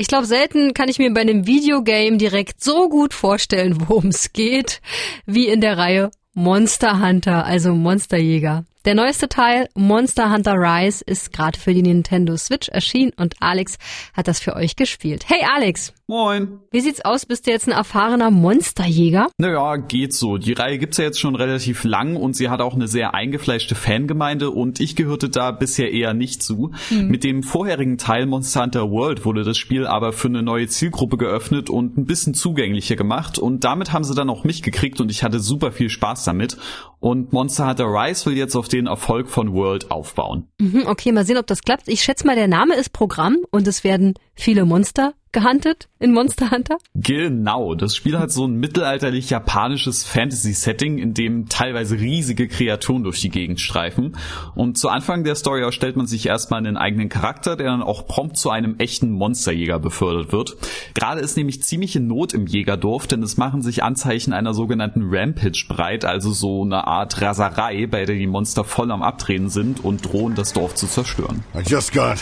Ich 0.00 0.06
glaube, 0.06 0.26
selten 0.26 0.74
kann 0.74 0.88
ich 0.88 1.00
mir 1.00 1.12
bei 1.12 1.22
einem 1.22 1.48
Videogame 1.48 2.18
direkt 2.18 2.62
so 2.62 2.88
gut 2.88 3.12
vorstellen, 3.12 3.76
worum 3.88 4.06
es 4.06 4.32
geht, 4.32 4.80
wie 5.26 5.48
in 5.48 5.60
der 5.60 5.76
Reihe 5.76 6.12
Monster 6.34 7.04
Hunter, 7.04 7.44
also 7.44 7.74
Monsterjäger. 7.74 8.64
Der 8.88 8.94
neueste 8.94 9.28
Teil, 9.28 9.68
Monster 9.74 10.32
Hunter 10.32 10.54
Rise, 10.54 11.04
ist 11.04 11.30
gerade 11.34 11.58
für 11.58 11.74
die 11.74 11.82
Nintendo 11.82 12.38
Switch 12.38 12.70
erschienen 12.70 13.12
und 13.18 13.34
Alex 13.38 13.76
hat 14.14 14.28
das 14.28 14.40
für 14.40 14.56
euch 14.56 14.76
gespielt. 14.76 15.24
Hey 15.28 15.44
Alex! 15.46 15.92
Moin. 16.10 16.60
Wie 16.70 16.80
sieht's 16.80 17.04
aus? 17.04 17.26
Bist 17.26 17.46
du 17.46 17.50
jetzt 17.50 17.68
ein 17.68 17.72
erfahrener 17.72 18.30
Monsterjäger? 18.30 19.26
Naja, 19.36 19.76
geht 19.76 20.14
so. 20.14 20.38
Die 20.38 20.54
Reihe 20.54 20.78
gibt's 20.78 20.96
ja 20.96 21.04
jetzt 21.04 21.20
schon 21.20 21.34
relativ 21.34 21.84
lang 21.84 22.16
und 22.16 22.34
sie 22.34 22.48
hat 22.48 22.62
auch 22.62 22.72
eine 22.72 22.88
sehr 22.88 23.12
eingefleischte 23.12 23.74
Fangemeinde 23.74 24.48
und 24.50 24.80
ich 24.80 24.96
gehörte 24.96 25.28
da 25.28 25.50
bisher 25.50 25.92
eher 25.92 26.14
nicht 26.14 26.42
zu. 26.42 26.72
Mhm. 26.88 27.08
Mit 27.08 27.24
dem 27.24 27.42
vorherigen 27.42 27.98
Teil 27.98 28.24
Monster 28.24 28.62
Hunter 28.62 28.90
World 28.90 29.26
wurde 29.26 29.44
das 29.44 29.58
Spiel 29.58 29.86
aber 29.86 30.14
für 30.14 30.28
eine 30.28 30.42
neue 30.42 30.66
Zielgruppe 30.68 31.18
geöffnet 31.18 31.68
und 31.68 31.98
ein 31.98 32.06
bisschen 32.06 32.32
zugänglicher 32.32 32.96
gemacht 32.96 33.38
und 33.38 33.64
damit 33.64 33.92
haben 33.92 34.04
sie 34.04 34.14
dann 34.14 34.30
auch 34.30 34.44
mich 34.44 34.62
gekriegt 34.62 35.02
und 35.02 35.10
ich 35.10 35.22
hatte 35.22 35.40
super 35.40 35.72
viel 35.72 35.90
Spaß 35.90 36.24
damit. 36.24 36.56
Und 37.00 37.34
Monster 37.34 37.68
Hunter 37.68 37.84
Rise 37.84 38.24
will 38.24 38.36
jetzt 38.38 38.56
auf 38.56 38.66
den 38.66 38.77
Erfolg 38.86 39.28
von 39.28 39.52
World 39.54 39.90
aufbauen. 39.90 40.48
Mhm, 40.60 40.84
okay, 40.86 41.12
mal 41.12 41.24
sehen, 41.24 41.38
ob 41.38 41.46
das 41.46 41.62
klappt. 41.62 41.88
Ich 41.88 42.02
schätze 42.02 42.26
mal, 42.26 42.36
der 42.36 42.48
Name 42.48 42.74
ist 42.74 42.92
Programm 42.92 43.38
und 43.50 43.66
es 43.66 43.84
werden 43.84 44.14
viele 44.34 44.64
Monster 44.64 45.14
gehuntet 45.32 45.88
in 45.98 46.12
Monster 46.12 46.50
Hunter? 46.50 46.78
Genau, 46.94 47.74
das 47.74 47.94
Spiel 47.94 48.18
hat 48.18 48.30
so 48.30 48.46
ein 48.46 48.54
mittelalterlich 48.54 49.30
japanisches 49.30 50.04
Fantasy-Setting, 50.04 50.98
in 50.98 51.14
dem 51.14 51.48
teilweise 51.48 51.98
riesige 51.98 52.48
Kreaturen 52.48 53.04
durch 53.04 53.20
die 53.20 53.28
Gegend 53.28 53.60
streifen. 53.60 54.16
Und 54.54 54.78
zu 54.78 54.88
Anfang 54.88 55.24
der 55.24 55.34
Story 55.34 55.62
erstellt 55.62 55.96
man 55.96 56.06
sich 56.06 56.26
erstmal 56.26 56.58
einen 56.58 56.76
eigenen 56.76 57.08
Charakter, 57.08 57.56
der 57.56 57.66
dann 57.66 57.82
auch 57.82 58.06
prompt 58.06 58.36
zu 58.36 58.50
einem 58.50 58.76
echten 58.78 59.10
Monsterjäger 59.10 59.78
befördert 59.78 60.32
wird. 60.32 60.56
Gerade 60.94 61.20
ist 61.20 61.36
nämlich 61.36 61.62
ziemliche 61.62 62.00
Not 62.00 62.32
im 62.32 62.46
Jägerdorf, 62.46 63.06
denn 63.06 63.22
es 63.22 63.36
machen 63.36 63.62
sich 63.62 63.82
Anzeichen 63.82 64.32
einer 64.32 64.54
sogenannten 64.54 65.08
Rampage 65.10 65.66
breit, 65.68 66.04
also 66.04 66.32
so 66.32 66.62
eine 66.62 66.86
Art 66.86 67.20
Raserei, 67.20 67.86
bei 67.86 68.04
der 68.04 68.16
die 68.16 68.26
Monster 68.26 68.64
voll 68.64 68.90
am 68.90 69.02
Abdrehen 69.02 69.48
sind 69.48 69.84
und 69.84 70.04
drohen, 70.04 70.34
das 70.34 70.52
Dorf 70.52 70.74
zu 70.74 70.86
zerstören. 70.86 71.44
I 71.54 71.62
just 71.66 71.92
got 71.92 72.18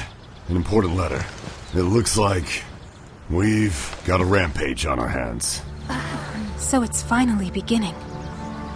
an 0.49 0.57
important 0.57 0.97
letter. 0.97 1.25
It 1.75 1.83
looks 1.83 2.17
like 2.17 2.65
We've 3.31 4.03
got 4.07 4.21
a 4.21 4.25
rampage 4.25 4.87
on 4.87 4.99
our 4.99 5.09
hands. 5.09 5.61
So 6.59 6.83
it's 6.83 7.03
finally 7.03 7.51
beginning. 7.51 7.95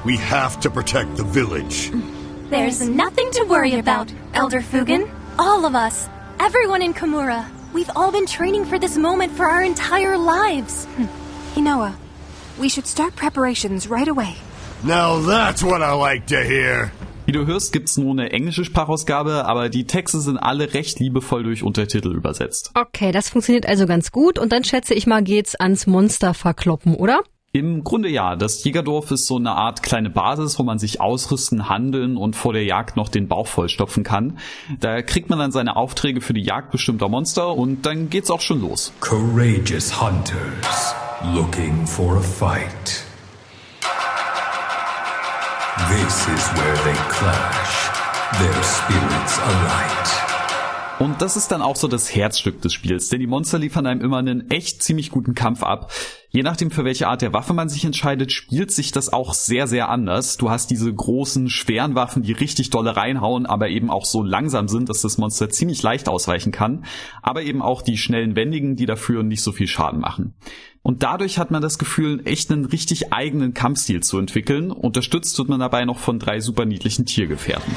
We 0.05 0.17
have 0.17 0.59
to 0.61 0.71
protect 0.71 1.17
the 1.17 1.25
village. 1.25 1.91
Mm. 1.91 2.51
There's 2.51 2.81
nothing 2.89 3.31
to 3.33 3.45
worry 3.45 3.75
about, 3.75 4.13
Elder 4.35 4.61
Fugan. 4.61 5.09
All 5.39 5.65
of 5.65 5.77
us, 5.77 6.09
everyone 6.41 6.83
in 6.83 6.95
Kamura, 6.95 7.49
we've 7.73 7.91
all 7.95 8.11
been 8.11 8.27
training 8.27 8.65
for 8.65 8.79
this 8.79 8.97
moment 8.97 9.33
for 9.33 9.47
our 9.47 9.63
entire 9.63 10.19
lives. 10.19 10.85
Hmm. 10.87 11.05
Hinoa, 11.55 11.95
we 12.59 12.69
should 12.69 12.87
start 12.89 13.15
preparations 13.15 13.87
right 13.87 14.09
away. 14.09 14.37
Now 14.83 15.21
that's 15.21 15.63
what 15.63 15.81
I 15.81 15.93
like 15.93 16.27
to 16.29 16.43
hear. 16.43 16.93
Wie 17.31 17.33
du 17.33 17.47
hörst, 17.47 17.73
gibt's 17.73 17.97
nur 17.97 18.11
eine 18.11 18.33
englische 18.33 18.65
Sprachausgabe, 18.65 19.45
aber 19.45 19.69
die 19.69 19.85
Texte 19.85 20.21
sind 20.21 20.37
alle 20.37 20.75
recht 20.75 20.99
liebevoll 20.99 21.45
durch 21.45 21.63
Untertitel 21.63 22.13
übersetzt. 22.13 22.73
Okay, 22.75 23.13
das 23.13 23.29
funktioniert 23.29 23.67
also 23.67 23.87
ganz 23.87 24.11
gut 24.11 24.37
und 24.37 24.51
dann 24.51 24.65
schätze 24.65 24.95
ich 24.95 25.07
mal 25.07 25.23
geht's 25.23 25.55
ans 25.55 25.87
Monster 25.87 26.35
verkloppen, 26.35 26.97
oder? 26.97 27.21
Im 27.53 27.85
Grunde 27.85 28.09
ja. 28.09 28.35
Das 28.35 28.65
Jägerdorf 28.65 29.13
ist 29.13 29.27
so 29.27 29.37
eine 29.37 29.53
Art 29.53 29.85
kleine 29.85 30.11
Basis, 30.11 30.59
wo 30.59 30.65
man 30.65 30.81
sich 30.81 31.01
ausrüsten, 31.01 31.69
handeln 31.69 32.17
und 32.17 32.35
vor 32.35 32.53
der 32.53 32.65
Jagd 32.65 32.97
noch 32.97 33.09
den 33.09 33.29
Bauch 33.29 33.47
vollstopfen 33.47 34.03
kann. 34.03 34.39
Da 34.81 35.01
kriegt 35.01 35.31
man 35.31 35.39
dann 35.39 35.53
seine 35.53 35.77
Aufträge 35.77 36.23
für 36.23 36.35
die 36.35 36.43
Jagd 36.43 36.73
bestimmter 36.73 37.09
Monster 37.09 37.55
und 37.57 37.87
dann 37.87 38.11
geht's 38.11 38.33
auch 38.33 38.41
schon 38.41 38.61
los. 38.61 38.93
Courageous 38.99 40.03
Hunters 40.03 40.97
looking 41.33 41.87
for 41.87 42.17
a 42.17 42.21
fight. 42.21 43.05
This 45.79 46.27
is 46.27 46.53
where 46.57 46.75
they 46.85 46.99
clash, 47.09 47.91
their 48.39 48.63
spirits 48.63 49.39
alight. 49.39 50.21
Und 50.99 51.23
das 51.23 51.37
ist 51.37 51.53
dann 51.53 51.63
auch 51.63 51.77
so 51.77 51.87
das 51.87 52.13
Herzstück 52.15 52.61
des 52.61 52.73
Spiels, 52.73 53.09
denn 53.09 53.21
die 53.21 53.29
Monster 53.29 53.59
liefern 53.59 53.87
einem 53.87 54.01
immer 54.01 54.19
einen 54.19 54.51
echt 54.51 54.83
ziemlich 54.83 55.11
guten 55.11 55.35
Kampf 55.35 55.63
ab. 55.63 55.93
Je 56.33 56.45
nachdem, 56.45 56.71
für 56.71 56.85
welche 56.85 57.09
Art 57.09 57.23
der 57.23 57.33
Waffe 57.33 57.55
man 57.55 57.69
sich 57.69 57.85
entscheidet, 57.85 58.31
spielt 58.31 58.71
sich 58.71 58.93
das 58.93 59.13
auch 59.13 59.35
sehr, 59.35 59.67
sehr 59.67 59.89
anders. 59.89 60.37
Du 60.37 60.49
hast 60.49 60.71
diese 60.71 60.93
großen, 60.93 61.51
schweren 61.51 61.97
Waffen, 61.97 62.23
die 62.23 62.33
richtig 62.33 62.71
dolle 62.71 62.97
reinhauen, 62.97 63.47
aber 63.47 63.69
eben 63.69 63.91
auch 63.91 64.05
so 64.05 64.23
langsam 64.23 64.69
sind, 64.69 64.89
dass 64.89 65.03
das 65.03 65.19
Monster 65.19 65.51
ziemlich 65.51 65.83
leicht 65.83 66.09
ausweichen 66.09 66.53
kann. 66.53 66.85
Aber 67.21 67.43
eben 67.43 67.63
auch 67.63 67.83
die 67.83 67.97
schnellen 67.97 68.37
Wendigen, 68.37 68.77
die 68.77 68.87
dafür 68.87 69.25
nicht 69.25 69.43
so 69.43 69.51
viel 69.51 69.67
Schaden 69.67 69.99
machen. 69.99 70.35
Und 70.83 71.03
dadurch 71.03 71.37
hat 71.39 71.51
man 71.51 71.63
das 71.63 71.79
Gefühl, 71.79 72.23
echt 72.25 72.53
einen 72.53 72.65
richtig 72.65 73.13
eigenen 73.13 73.53
Kampfstil 73.53 74.01
zu 74.01 74.17
entwickeln. 74.19 74.71
Unterstützt 74.71 75.37
wird 75.37 75.49
man 75.49 75.59
dabei 75.59 75.85
noch 75.85 75.99
von 75.99 76.21
drei 76.21 76.39
super 76.39 76.65
niedlichen 76.65 77.07
Tiergefährten. 77.07 77.75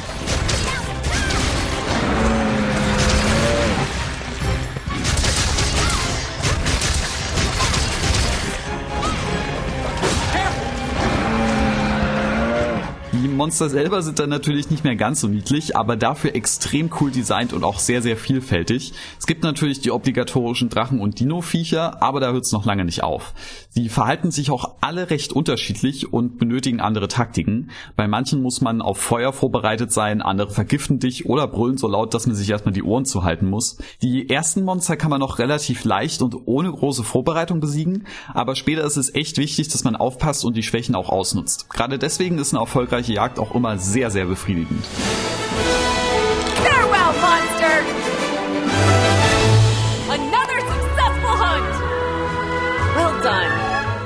Monster 13.44 13.70
selber 13.70 14.02
sind 14.02 14.20
dann 14.20 14.30
natürlich 14.30 14.70
nicht 14.70 14.86
mehr 14.86 14.96
ganz 14.96 15.20
so 15.20 15.28
niedlich, 15.28 15.76
aber 15.76 15.98
dafür 15.98 16.34
extrem 16.34 16.90
cool 17.02 17.12
designt 17.12 17.52
und 17.52 17.66
auch 17.66 17.78
sehr, 17.78 18.02
sehr 18.02 18.16
vielfältig. 18.16 18.94
Es 19.20 19.28
gibt 19.28 19.44
natürlich 19.44 19.82
die 19.82 19.92
obligatorischen 19.92 20.70
Drachen- 20.70 21.02
und 21.02 21.20
Dino-Viecher, 21.20 22.02
aber 22.02 22.22
da 22.22 22.32
hört 22.32 22.46
es 22.46 22.54
noch 22.54 22.64
lange 22.64 22.86
nicht 22.86 23.04
auf. 23.04 23.34
Sie 23.68 23.90
verhalten 23.90 24.32
sich 24.32 24.50
auch 24.50 24.76
alle 24.80 25.10
recht 25.10 25.34
unterschiedlich 25.34 26.14
und 26.14 26.40
benötigen 26.40 26.80
andere 26.80 27.10
Taktiken. 27.10 27.70
Bei 27.98 28.08
manchen 28.08 28.42
muss 28.42 28.62
man 28.62 28.82
auf 28.82 28.98
Feuer 28.98 29.34
vorbereitet 29.34 29.92
sein, 29.92 30.22
andere 30.22 30.50
vergiften 30.50 31.00
dich 31.00 31.26
oder 31.26 31.46
brüllen 31.46 31.78
so 31.78 31.90
laut, 31.90 32.14
dass 32.14 32.26
man 32.26 32.38
sich 32.38 32.50
erstmal 32.50 32.74
die 32.74 32.84
Ohren 32.84 33.04
zuhalten 33.04 33.50
muss. 33.50 33.78
Die 34.02 34.30
ersten 34.30 34.64
Monster 34.64 34.96
kann 34.96 35.10
man 35.10 35.20
noch 35.20 35.38
relativ 35.40 35.84
leicht 35.84 36.22
und 36.22 36.34
ohne 36.46 36.72
große 36.72 37.04
Vorbereitung 37.04 37.60
besiegen, 37.60 38.08
aber 38.34 38.56
später 38.56 38.86
ist 38.86 38.96
es 38.96 39.14
echt 39.14 39.38
wichtig, 39.38 39.68
dass 39.68 39.84
man 39.84 39.98
aufpasst 39.98 40.46
und 40.46 40.56
die 40.56 40.64
Schwächen 40.64 40.96
auch 40.96 41.10
ausnutzt. 41.10 41.70
Gerade 41.70 42.00
deswegen 42.00 42.38
ist 42.38 42.54
eine 42.54 42.62
erfolgreiche 42.62 43.12
Jagd 43.12 43.33
Auch 43.40 43.56
immer 43.56 43.78
sehr, 43.78 44.10
sehr 44.12 44.26
befriedigend. 44.26 44.86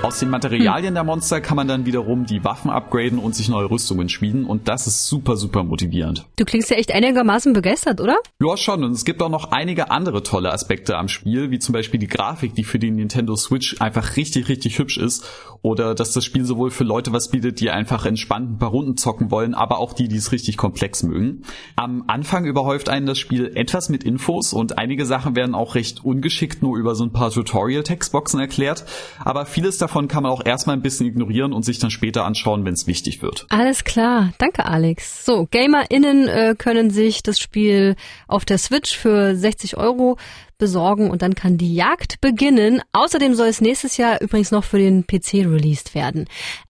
Aus 0.07 0.19
den 0.19 0.29
Materialien 0.29 0.93
der 0.93 1.03
Monster 1.03 1.41
kann 1.41 1.57
man 1.57 1.67
dann 1.67 1.85
wiederum 1.85 2.25
die 2.25 2.45
Waffen 2.45 2.71
upgraden 2.71 3.19
und 3.19 3.35
sich 3.35 3.49
neue 3.49 3.69
Rüstungen 3.69 4.07
schmieden 4.07 4.45
und 4.45 4.69
das 4.69 4.87
ist 4.87 5.05
super, 5.05 5.35
super 5.35 5.65
motivierend. 5.65 6.25
Du 6.37 6.45
klingst 6.45 6.69
ja 6.69 6.77
echt 6.77 6.93
einigermaßen 6.93 7.51
begeistert, 7.51 7.99
oder? 7.99 8.15
Ja, 8.39 8.55
schon. 8.55 8.85
Und 8.85 8.93
es 8.93 9.03
gibt 9.03 9.21
auch 9.21 9.27
noch 9.27 9.51
einige 9.51 9.91
andere 9.91 10.23
tolle 10.23 10.53
Aspekte 10.53 10.95
am 10.95 11.09
Spiel, 11.09 11.51
wie 11.51 11.59
zum 11.59 11.73
Beispiel 11.73 11.99
die 11.99 12.07
Grafik, 12.07 12.55
die 12.55 12.63
für 12.63 12.79
die 12.79 12.89
Nintendo 12.89 13.35
Switch 13.35 13.81
einfach 13.81 14.15
richtig, 14.15 14.47
richtig 14.47 14.79
hübsch 14.79 14.97
ist. 14.97 15.25
Oder 15.61 15.93
dass 15.93 16.13
das 16.13 16.23
Spiel 16.23 16.45
sowohl 16.45 16.71
für 16.71 16.85
Leute 16.85 17.11
was 17.11 17.29
bietet, 17.29 17.59
die 17.59 17.69
einfach 17.69 18.05
entspannt 18.05 18.51
ein 18.51 18.57
paar 18.59 18.69
Runden 18.69 18.95
zocken 18.95 19.31
wollen, 19.31 19.55
aber 19.55 19.79
auch 19.79 19.91
die, 19.91 20.07
die 20.07 20.15
es 20.15 20.31
richtig 20.31 20.55
komplex 20.55 21.03
mögen. 21.03 21.41
Am 21.75 22.05
Anfang 22.07 22.45
überhäuft 22.45 22.87
einen 22.87 23.07
das 23.07 23.19
Spiel 23.19 23.51
etwas 23.55 23.89
mit 23.89 24.05
Infos 24.05 24.53
und 24.53 24.77
einige 24.77 25.05
Sachen 25.05 25.35
werden 25.35 25.55
auch 25.55 25.75
recht 25.75 26.05
ungeschickt 26.05 26.61
nur 26.61 26.77
über 26.77 26.95
so 26.95 27.03
ein 27.03 27.11
paar 27.11 27.31
Tutorial-Textboxen 27.31 28.39
erklärt. 28.39 28.85
Aber 29.25 29.45
vieles 29.45 29.77
davon 29.77 29.96
davon 29.97 30.07
kann 30.07 30.23
man 30.23 30.31
auch 30.31 30.45
erstmal 30.45 30.75
ein 30.75 30.83
bisschen 30.83 31.07
ignorieren 31.07 31.53
und 31.53 31.63
sich 31.63 31.79
dann 31.79 31.89
später 31.89 32.23
anschauen, 32.23 32.65
wenn 32.65 32.73
es 32.73 32.85
wichtig 32.85 33.23
wird. 33.23 33.47
Alles 33.49 33.83
klar, 33.83 34.31
danke 34.37 34.65
Alex. 34.65 35.25
So, 35.25 35.47
GamerInnen 35.49 36.27
äh, 36.27 36.55
können 36.55 36.91
sich 36.91 37.23
das 37.23 37.39
Spiel 37.39 37.95
auf 38.27 38.45
der 38.45 38.59
Switch 38.59 38.95
für 38.95 39.35
60 39.35 39.75
Euro 39.77 40.17
besorgen 40.59 41.09
und 41.09 41.21
dann 41.21 41.35
kann 41.35 41.57
die 41.57 41.73
Jagd 41.73 42.21
beginnen. 42.21 42.81
Außerdem 42.91 43.33
soll 43.33 43.47
es 43.47 43.61
nächstes 43.61 43.97
Jahr 43.97 44.21
übrigens 44.21 44.51
noch 44.51 44.63
für 44.63 44.77
den 44.77 45.05
PC 45.05 45.45
released 45.45 45.95
werden. 45.95 46.25